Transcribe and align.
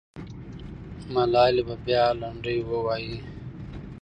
ملالۍ 1.13 1.61
به 1.67 1.75
بیا 1.85 2.05
لنډۍ 2.19 2.59
ووایي. 2.69 3.15